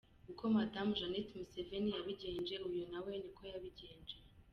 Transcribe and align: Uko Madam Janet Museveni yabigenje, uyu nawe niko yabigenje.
Uko 0.31 0.43
Madam 0.57 0.87
Janet 0.97 1.27
Museveni 1.39 1.89
yabigenje, 1.97 2.55
uyu 2.67 2.83
nawe 2.91 3.11
niko 3.21 3.43
yabigenje. 3.51 4.15